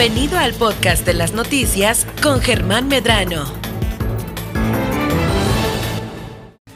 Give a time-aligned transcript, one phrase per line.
[0.00, 3.44] Bienvenido al podcast de las noticias con Germán Medrano.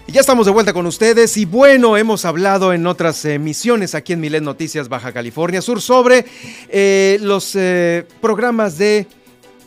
[0.06, 4.20] Ya estamos de vuelta con ustedes y bueno, hemos hablado en otras emisiones aquí en
[4.20, 6.26] Milet Noticias Baja California Sur sobre
[6.68, 9.06] eh, los eh, programas de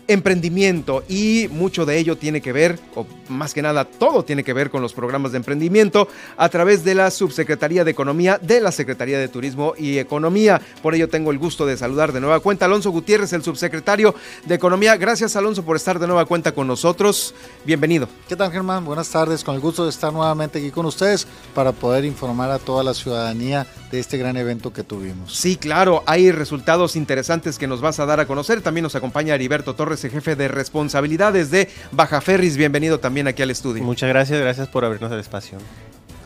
[0.07, 4.53] emprendimiento y mucho de ello tiene que ver, o más que nada todo tiene que
[4.53, 6.07] ver con los programas de emprendimiento
[6.37, 10.61] a través de la Subsecretaría de Economía de la Secretaría de Turismo y Economía.
[10.81, 14.15] Por ello tengo el gusto de saludar de nueva cuenta a Alonso Gutiérrez, el subsecretario
[14.45, 14.95] de Economía.
[14.97, 17.33] Gracias Alonso por estar de nueva cuenta con nosotros.
[17.65, 18.07] Bienvenido.
[18.27, 18.85] ¿Qué tal Germán?
[18.85, 22.59] Buenas tardes, con el gusto de estar nuevamente aquí con ustedes para poder informar a
[22.59, 25.35] toda la ciudadanía de este gran evento que tuvimos.
[25.35, 28.61] Sí, claro, hay resultados interesantes que nos vas a dar a conocer.
[28.61, 32.57] También nos acompaña Heriberto Torres, jefe de responsabilidades de Baja Ferris.
[32.57, 33.83] Bienvenido también aquí al estudio.
[33.83, 35.57] Muchas gracias, gracias por abrirnos el espacio.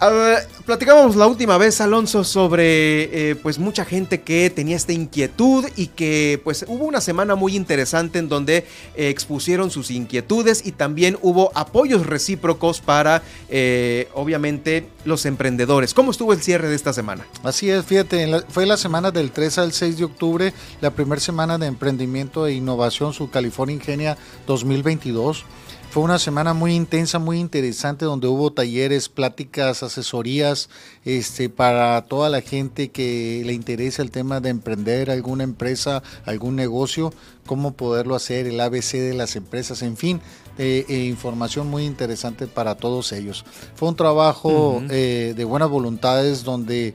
[0.02, 5.66] Uh, platicábamos la última vez, Alonso, sobre eh, pues mucha gente que tenía esta inquietud
[5.76, 10.72] y que pues hubo una semana muy interesante en donde eh, expusieron sus inquietudes y
[10.72, 15.94] también hubo apoyos recíprocos para eh, obviamente los emprendedores.
[15.94, 17.28] ¿Cómo estuvo el cierre de esta semana?
[17.44, 21.60] Así es, fíjate, fue la semana del 3 al 6 de octubre, la primera semana
[21.60, 25.46] de emprendimiento e innovación Sur California Ingenia 2022.
[25.92, 30.70] Fue una semana muy intensa, muy interesante, donde hubo talleres, pláticas, asesorías
[31.04, 36.56] este, para toda la gente que le interesa el tema de emprender alguna empresa, algún
[36.56, 37.14] negocio,
[37.46, 40.22] cómo poderlo hacer, el ABC de las empresas, en fin,
[40.58, 43.44] eh, eh, información muy interesante para todos ellos.
[43.76, 46.94] Fue un trabajo eh, de buenas voluntades donde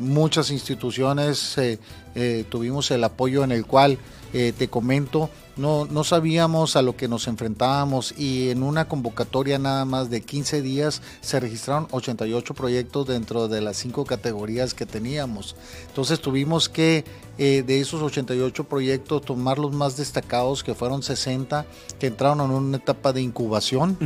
[0.00, 1.56] muchas instituciones
[2.48, 3.98] tuvimos el apoyo en el cual
[4.32, 9.84] te comento no, no sabíamos a lo que nos enfrentábamos y en una convocatoria nada
[9.84, 15.54] más de 15 días se registraron 88 proyectos dentro de las cinco categorías que teníamos.
[15.88, 17.04] Entonces tuvimos que
[17.36, 21.66] eh, de esos 88 proyectos tomar los más destacados que fueron 60
[21.98, 23.98] que entraron en una etapa de incubación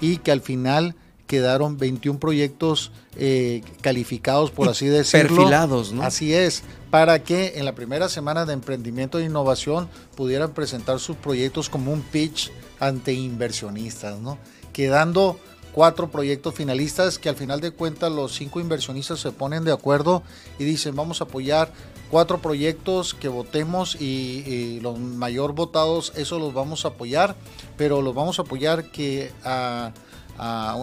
[0.00, 0.94] y que al final
[1.32, 5.34] quedaron 21 proyectos eh, calificados, por así decirlo.
[5.34, 6.02] Perfilados, ¿no?
[6.02, 11.16] Así es, para que en la primera semana de emprendimiento e innovación pudieran presentar sus
[11.16, 14.36] proyectos como un pitch ante inversionistas, ¿no?
[14.74, 15.40] Quedando
[15.72, 20.22] cuatro proyectos finalistas que al final de cuentas los cinco inversionistas se ponen de acuerdo
[20.58, 21.72] y dicen vamos a apoyar
[22.10, 27.36] cuatro proyectos que votemos y, los mayor votados, eso los vamos a apoyar,
[27.78, 29.92] pero los vamos a apoyar que a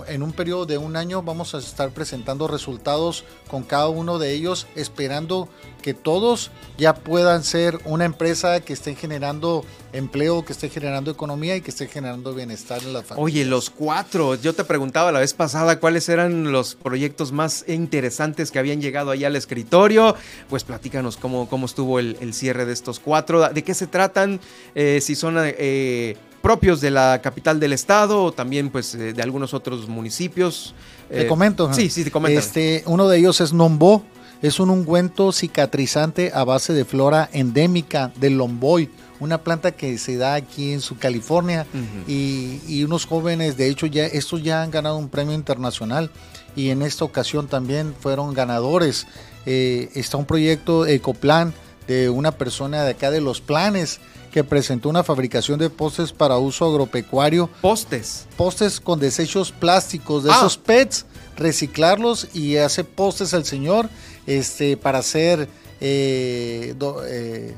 [0.07, 4.33] en un periodo de un año vamos a estar presentando resultados con cada uno de
[4.33, 5.49] ellos, esperando
[5.81, 11.55] que todos ya puedan ser una empresa que esté generando empleo, que esté generando economía
[11.55, 13.23] y que esté generando bienestar en la familia.
[13.23, 18.51] Oye, los cuatro, yo te preguntaba la vez pasada cuáles eran los proyectos más interesantes
[18.51, 20.15] que habían llegado ahí al escritorio.
[20.49, 24.39] Pues platícanos cómo, cómo estuvo el, cierre de estos cuatro, de qué se tratan,
[24.75, 25.35] eh, si son...
[25.39, 30.73] Eh, propios de la capital del estado o también pues eh, de algunos otros municipios.
[31.09, 31.73] Te comento.
[31.73, 32.39] Sí, sí, te comento.
[32.39, 34.03] Este, uno de ellos es Nombo,
[34.41, 38.89] es un ungüento cicatrizante a base de flora endémica del Lomboy,
[39.19, 41.67] una planta que se da aquí en su California
[42.07, 46.09] y, unos jóvenes, de hecho ya estos ya han ganado un premio internacional
[46.55, 49.07] y en esta ocasión también fueron ganadores.
[49.45, 51.53] Eh, está un proyecto Ecoplan
[51.89, 53.99] de una persona de acá de los planes
[54.31, 57.49] que presentó una fabricación de postes para uso agropecuario.
[57.61, 58.27] ¿Postes?
[58.37, 60.35] Postes con desechos plásticos de ah.
[60.37, 63.89] esos PETs, reciclarlos y hace postes el señor
[64.27, 65.49] este, para hacer...
[65.81, 66.75] Eh,
[67.07, 67.55] eh,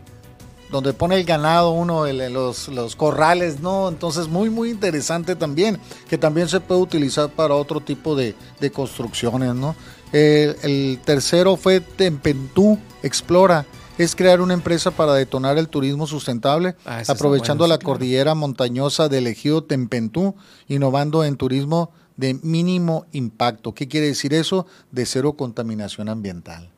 [0.70, 3.90] donde pone el ganado uno, los, los, corrales, ¿no?
[3.90, 5.78] Entonces muy, muy interesante también,
[6.08, 8.36] que también se puede utilizar para otro tipo de,
[8.72, 9.76] construcciones, ¿no?
[10.14, 13.66] el tercero fue Tempentú Explora,
[13.98, 19.28] es crear una empresa para detonar el turismo sustentable, ah, aprovechando la cordillera montañosa del
[19.28, 20.36] ejido Tempentú,
[20.68, 23.74] innovando en turismo de mínimo impacto.
[23.74, 24.66] ¿Qué quiere decir eso?
[24.92, 26.70] De cero contaminación ambiental.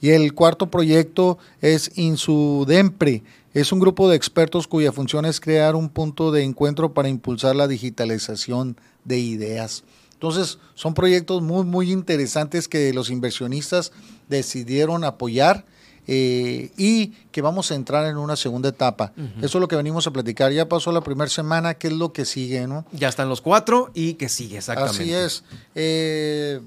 [0.00, 3.22] Y el cuarto proyecto es Insudempre.
[3.52, 7.56] Es un grupo de expertos cuya función es crear un punto de encuentro para impulsar
[7.56, 9.84] la digitalización de ideas.
[10.14, 13.92] Entonces, son proyectos muy, muy interesantes que los inversionistas
[14.28, 15.64] decidieron apoyar
[16.12, 19.12] eh, y que vamos a entrar en una segunda etapa.
[19.38, 20.50] Eso es lo que venimos a platicar.
[20.50, 22.66] Ya pasó la primera semana, ¿qué es lo que sigue?
[22.66, 22.84] ¿no?
[22.90, 25.02] Ya están los cuatro y que sigue exactamente.
[25.02, 25.44] Así es.
[25.76, 26.60] Eh,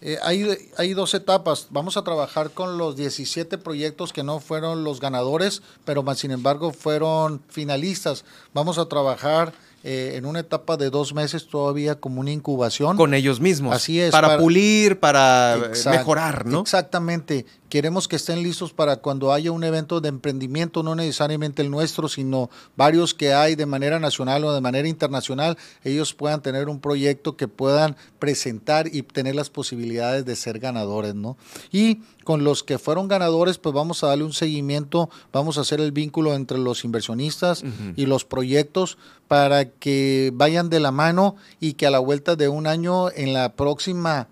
[0.00, 1.68] eh, hay, hay, dos etapas.
[1.70, 6.32] Vamos a trabajar con los 17 proyectos que no fueron los ganadores, pero más sin
[6.32, 8.24] embargo fueron finalistas.
[8.52, 9.52] Vamos a trabajar
[9.84, 12.96] eh, en una etapa de dos meses todavía como una incubación.
[12.96, 13.74] Con ellos mismos.
[13.74, 14.10] Así es.
[14.10, 16.60] Para, pulir, para mejorar, ¿no?
[16.62, 17.46] Exactamente.
[17.68, 22.08] Queremos que estén listos para cuando haya un evento de emprendimiento, no necesariamente el nuestro,
[22.08, 26.80] sino varios que hay de manera nacional o de manera internacional, ellos puedan tener un
[26.80, 31.36] proyecto que puedan presentar y tener las posibilidades de ser ganadores, ¿no?
[31.70, 35.80] Y con los que fueron ganadores, pues vamos a darle un seguimiento, vamos a hacer
[35.80, 37.64] el vínculo entre los inversionistas
[37.96, 38.98] y los proyectos
[39.28, 43.32] para que vayan de la mano y que a la vuelta de un año en
[43.32, 44.28] la próxima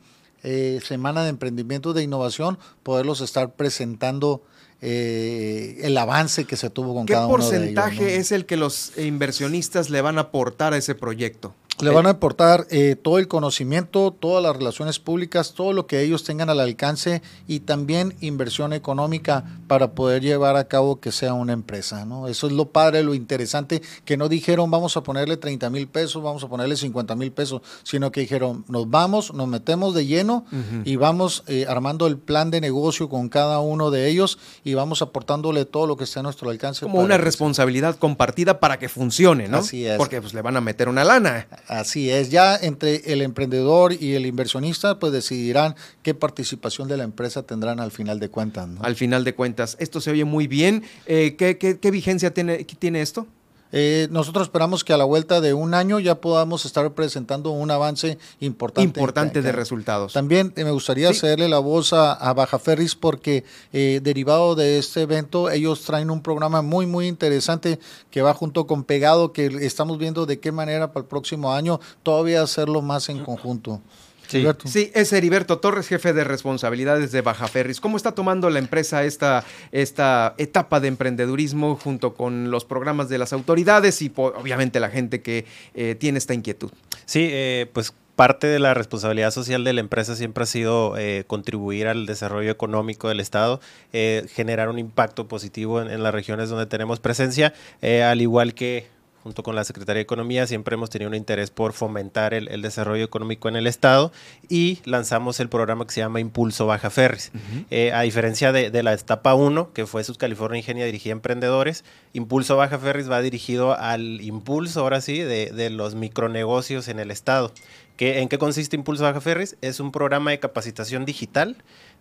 [0.48, 4.42] eh, semana de emprendimiento de innovación poderlos estar presentando
[4.80, 7.50] eh, el avance que se tuvo con cada uno de ellos.
[7.50, 11.52] ¿Qué porcentaje es el que los inversionistas le van a aportar a ese proyecto?
[11.80, 16.00] Le van a aportar eh, todo el conocimiento, todas las relaciones públicas, todo lo que
[16.00, 21.34] ellos tengan al alcance y también inversión económica para poder llevar a cabo que sea
[21.34, 22.06] una empresa.
[22.06, 22.28] ¿no?
[22.28, 26.22] Eso es lo padre, lo interesante, que no dijeron vamos a ponerle 30 mil pesos,
[26.22, 30.46] vamos a ponerle 50 mil pesos, sino que dijeron nos vamos, nos metemos de lleno
[30.84, 35.02] y vamos eh, armando el plan de negocio con cada uno de ellos y vamos
[35.02, 36.86] aportándole todo lo que esté a nuestro alcance.
[36.86, 39.58] Como una responsabilidad compartida para que funcione, ¿no?
[39.58, 39.98] Así es.
[39.98, 41.46] Porque pues, le van a meter una lana.
[41.68, 47.04] Así es, ya entre el emprendedor y el inversionista pues decidirán qué participación de la
[47.04, 48.68] empresa tendrán al final de cuentas.
[48.80, 50.84] Al final de cuentas, esto se oye muy bien.
[51.06, 53.26] Eh, ¿qué, qué, vigencia tiene, tiene esto?
[53.72, 57.70] Eh, nosotros esperamos que a la vuelta de un año ya podamos estar presentando un
[57.70, 58.86] avance importante.
[58.86, 60.12] Importante de resultados.
[60.12, 65.02] También eh, me gustaría hacerle la voz a, Baja Ferris porque eh, derivado de este
[65.02, 67.78] evento ellos traen un programa muy muy interesante
[68.10, 71.80] que va junto con Pegado que estamos viendo de qué manera para el próximo año
[72.02, 73.80] todavía hacerlo más en conjunto.
[74.28, 74.90] Sí.
[74.94, 77.80] es Heriberto Torres, jefe de responsabilidades de Baja Ferris.
[77.80, 83.18] ¿Cómo está tomando la empresa esta, esta etapa de emprendedurismo junto con los programas de
[83.18, 85.44] las autoridades y obviamente la gente que
[85.74, 86.70] eh, tiene esta inquietud?
[87.04, 91.24] Sí, eh, pues parte de la responsabilidad social de la empresa siempre ha sido eh,
[91.26, 93.60] contribuir al desarrollo económico del Estado,
[93.92, 97.52] generar un impacto positivo en, las regiones donde tenemos presencia,
[97.82, 98.95] al igual que
[99.26, 103.02] junto con la Secretaría de Economía, siempre hemos tenido un interés por fomentar el, desarrollo
[103.02, 104.12] económico en el Estado
[104.48, 107.32] y lanzamos el programa que se llama Impulso Baja Ferris.
[107.72, 111.84] Eh, a diferencia de, la etapa 1, que fue Sus California Ingenia dirigida a emprendedores,
[112.12, 117.10] Impulso Baja Ferris va dirigido al impulso, ahora sí, de, de los micronegocios en el
[117.10, 117.52] Estado.
[117.98, 119.56] ¿En qué consiste Impulso Baja Ferris?
[119.60, 121.56] Es un programa de capacitación digital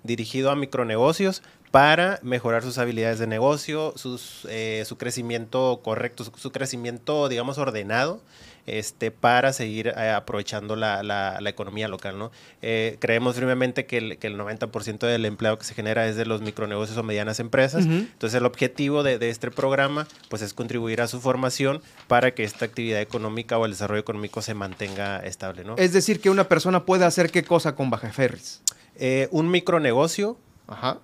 [0.06, 1.42] dirigido a micronegocios
[1.72, 8.22] para mejorar sus habilidades de negocio, sus, eh, su crecimiento correcto, su, crecimiento, digamos, ordenado,
[8.66, 12.18] este, para seguir eh, aprovechando la, la, economía local.
[12.18, 12.32] ¿no?
[12.62, 16.26] Eh, creemos firmemente que el, que el 90% del empleo que se genera es de
[16.26, 17.86] los micronegocios o medianas empresas.
[17.86, 22.44] Entonces, el objetivo de, de, este programa pues, es contribuir a su formación para que
[22.44, 25.64] esta actividad económica o el desarrollo económico se mantenga estable.
[25.64, 25.76] ¿no?
[25.78, 28.62] Es decir, que una persona puede hacer qué cosa con Baja Ferris.
[28.96, 30.38] Eh, un micronegocio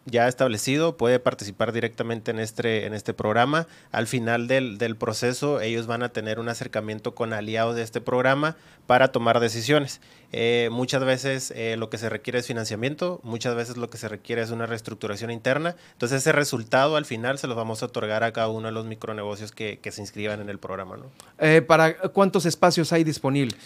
[0.05, 3.67] ya establecido puede participar directamente en este, en este programa.
[3.91, 8.01] Al final del, del, proceso, ellos van a tener un acercamiento con aliados de este
[8.01, 8.55] programa
[8.87, 10.01] para tomar decisiones.
[10.33, 14.07] Eh, muchas veces eh, lo que se requiere es financiamiento, muchas veces lo que se
[14.07, 15.75] requiere es una reestructuración interna.
[15.93, 18.85] Entonces ese resultado al final se los vamos a otorgar a cada uno de los
[18.85, 20.97] micronegocios que, que se inscriban en el programa.
[20.97, 21.05] ¿no?
[21.39, 23.57] Eh, ¿Para cuántos espacios hay disponibles?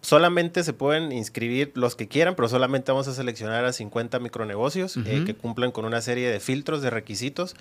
[0.00, 4.96] solamente se pueden inscribir los que quieran, pero solamente vamos a seleccionar a 50 micronegocios
[5.24, 7.56] que cumplan con una serie de filtros, de requisitos.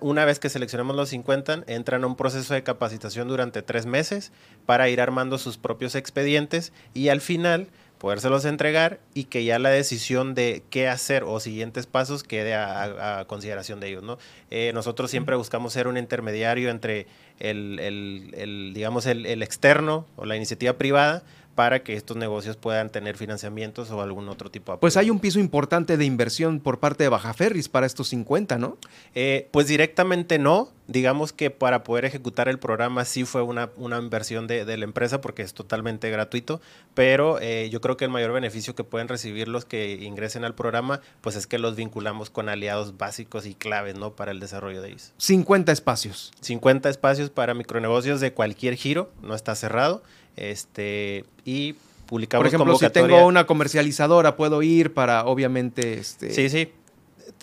[0.00, 4.32] una vez que seleccionemos los 50, entran a un proceso de capacitación durante tres meses
[4.66, 7.68] para ir armando sus propios expedientes y al final
[8.02, 13.24] podérselos entregar y que ya la decisión de qué hacer o siguientes pasos quede a,
[13.28, 14.02] consideración de ellos.
[14.02, 14.18] ¿no?
[14.50, 17.06] Eh, nosotros siempre buscamos ser un intermediario entre
[17.38, 21.22] el, el digamos, el, externo o la iniciativa privada
[21.54, 24.80] para que estos negocios puedan tener financiamientos o algún otro tipo de apoyo.
[24.80, 28.58] Pues hay un piso importante de inversión por parte de Baja Ferris para estos 50,
[28.58, 28.78] ¿no?
[29.14, 30.70] Eh, pues directamente no.
[30.88, 34.84] Digamos que para poder ejecutar el programa sí fue una, una inversión de, de, la
[34.84, 36.60] empresa porque es totalmente gratuito,
[36.92, 40.54] pero eh, yo creo que el mayor beneficio que pueden recibir los que ingresen al
[40.54, 44.16] programa pues es que los vinculamos con aliados básicos y claves ¿no?
[44.16, 45.12] para el desarrollo de ellos.
[45.18, 46.32] 50 espacios.
[46.40, 50.02] 50 espacios para micronegocios de cualquier giro, no está cerrado.
[50.36, 51.74] Este, y
[52.06, 55.94] publicamos Por ejemplo, si tengo una comercializadora, puedo ir para, obviamente...
[55.94, 56.32] Este...
[56.32, 56.72] Sí, sí.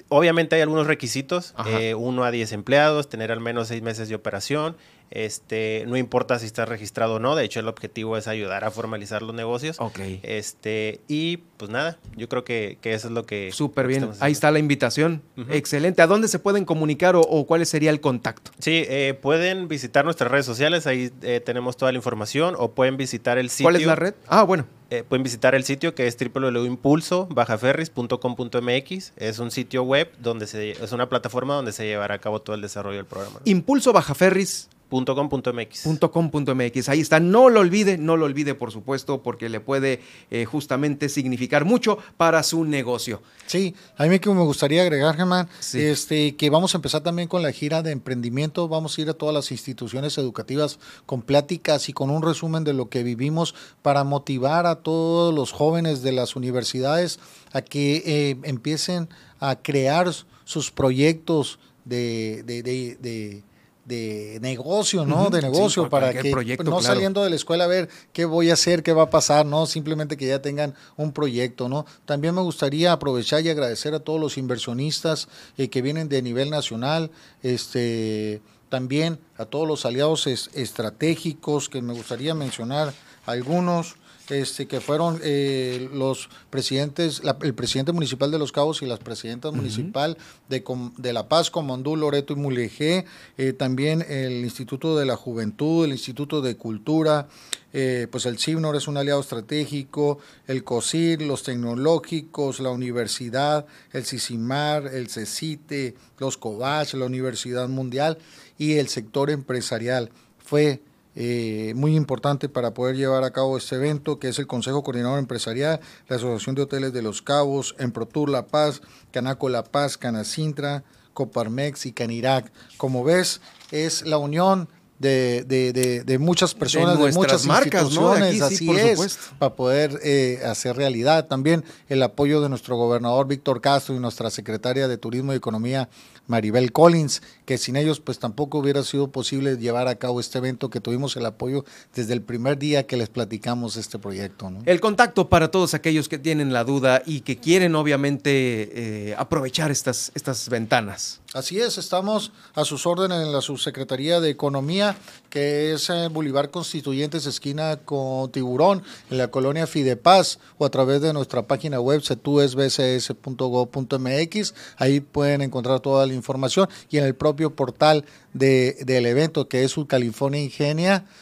[0.08, 4.15] Obviamente hay algunos requisitos, eh, uno a 10 empleados, tener al menos seis meses de
[4.15, 4.75] operación,
[5.11, 8.71] Este, no importa si estás registrado o no, de hecho el objetivo es ayudar a
[8.71, 9.77] formalizar los negocios.
[9.79, 9.99] Ok.
[10.23, 13.51] Este, y pues nada, yo creo que, que eso es lo que...
[13.51, 14.09] Súper bien.
[14.19, 15.21] Ahí está la invitación.
[15.49, 16.01] Excelente.
[16.01, 18.51] ¿A dónde se pueden comunicar o, o cuál sería el contacto?
[18.59, 22.97] Sí, eh, pueden visitar nuestras redes sociales, ahí eh, tenemos toda la información, o pueden
[22.97, 23.65] visitar el sitio.
[23.65, 24.13] ¿Cuál es la red?
[24.27, 24.65] Ah, bueno.
[24.91, 29.11] Eh, pueden visitar el sitio que es www.impulso-bajaferris.com.mx.
[29.17, 32.55] Es un sitio web donde se, es una plataforma donde se llevará a cabo todo
[32.55, 33.39] el desarrollo del programa.
[33.45, 34.69] Impulso Bajaferris.
[34.89, 35.88] .com.mx.
[36.12, 36.89] .com.mx.
[36.89, 41.10] Ahí está, no lo olvide, no lo olvide por supuesto, porque le puede eh, justamente
[41.10, 43.22] significar mucho para su negocio.
[43.46, 45.81] Sí, a mí que me gustaría agregar, Germán, Sí.
[45.81, 48.67] este, que vamos a empezar también con la gira de emprendimiento.
[48.67, 52.74] Vamos a ir a todas las instituciones educativas con pláticas y con un resumen de
[52.74, 57.19] lo que vivimos para motivar a todos los jóvenes de las universidades
[57.53, 60.12] a que eh, empiecen a crear
[60.43, 63.43] sus proyectos de, de, de- de-
[63.89, 65.29] de negocio, ¿no?
[65.31, 66.93] De negocio para que proyecto, no claro.
[66.93, 69.65] saliendo de la escuela a ver qué voy a hacer, qué va a pasar, no
[69.65, 71.86] simplemente que ya tengan un proyecto, ¿no?
[72.05, 75.27] También me gustaría aprovechar y agradecer a todos los inversionistas
[75.58, 77.10] eh, que vienen de nivel nacional,
[77.41, 82.93] este también a todos los aliados es- estratégicos que me gustaría mencionar
[83.25, 83.96] algunos
[84.29, 89.00] este, que fueron eh, los presidentes, la- el presidente municipal de Los Cabos y las
[89.00, 90.17] presidentas municipal
[90.50, 90.63] de,
[90.98, 93.05] de La Paz, Comondú, Loreto y Mulegé,
[93.38, 97.27] eh, también el Instituto de la Juventud, el Instituto de Cultura,
[97.74, 104.05] eh, pues el CIBNOR es un aliado estratégico, el COSIR, los tecnológicos, la universidad, el
[104.05, 108.17] CICIMAR, el CECITE, los COVACH, la Universidad Mundial
[108.57, 110.09] y el sector empresarial.
[110.43, 110.81] Fue
[111.21, 115.19] eh, muy importante para poder llevar a cabo este evento, que es el Consejo Coordinador
[115.19, 120.85] Empresarial, la Asociación de Hoteles de los Cabos, Emprotur La Paz, Canaco La Paz, Canacintra,
[121.13, 122.49] Coparmex y Canirac.
[122.77, 128.11] Como ves, es la unión de, de- de- de muchas personas, de, muchas marcas, ¿no?
[128.11, 129.23] Aquí, sí, así por es, supuesto.
[129.39, 131.27] para poder eh, hacer realidad.
[131.27, 135.89] También el apoyo de nuestro gobernador Víctor Castro y nuestra secretaria de Turismo y Economía,
[136.27, 140.69] Maribel Collins, que sin ellos pues tampoco hubiera sido posible llevar a cabo este evento,
[140.69, 141.65] que tuvimos el apoyo
[141.95, 144.51] desde el primer día que les platicamos este proyecto.
[144.51, 144.61] ¿no?
[144.65, 149.71] El contacto para todos aquellos que tienen la duda y que quieren obviamente eh, aprovechar
[149.71, 151.19] estas, estas ventanas.
[151.36, 154.98] Así es, estamos a sus órdenes en la Subsecretaría de Economía,
[155.29, 158.81] que es en Bolívar Constituyentes, esquina con Tiburón,
[159.12, 164.55] en la colonia Fidepaz, o a través de nuestra página web, cetusbcs.gov.mx.
[164.77, 169.59] Ahí pueden encontrar toda la información y en el propio portal de, del evento, que
[169.59, 171.19] es el subcaliforniaingenia.gov.mx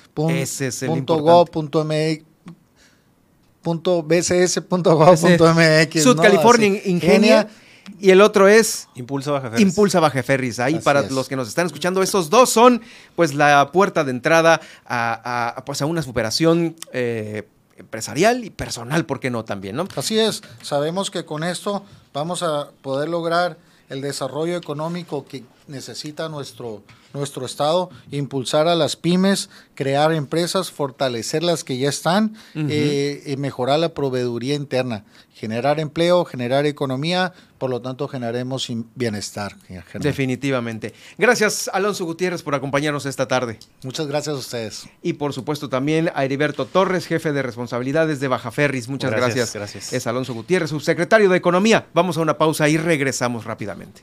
[3.67, 6.03] bcs.gov.mx.
[6.03, 6.21] Sud.
[6.21, 7.49] California Ingenia.
[7.99, 9.67] Y el otro es Impulso Baja Ferris.
[9.67, 10.59] Impulsa Baja Ferris.
[10.59, 11.11] Ahí Así para es.
[11.11, 12.81] los que nos están escuchando, esos dos son
[13.15, 19.05] pues la puerta de entrada a, a, pues, a una superación eh, empresarial y personal,
[19.05, 19.87] ¿por qué no también, no?
[19.95, 23.57] Así es, sabemos que con esto vamos a poder lograr
[23.89, 26.83] el desarrollo económico que necesita nuestro,
[27.13, 33.37] nuestro Estado, impulsar a las pymes, crear empresas, fortalecer las que ya están, eh, y
[33.37, 39.55] mejorar la proveeduría interna, generar empleo, generar economía, por lo tanto generaremos bienestar.
[39.99, 40.93] Definitivamente.
[41.17, 43.59] Gracias, Alonso Gutiérrez, por acompañarnos esta tarde.
[43.83, 44.89] Muchas gracias a ustedes.
[45.01, 48.87] Y por supuesto también a Heriberto Torres, jefe de responsabilidades de Baja Ferris.
[48.87, 49.53] Muchas Gracias, gracias.
[49.53, 49.93] gracias.
[49.93, 51.87] Es Alonso Gutiérrez, subsecretario de Economía.
[51.93, 54.01] Vamos a una pausa y regresamos rápidamente.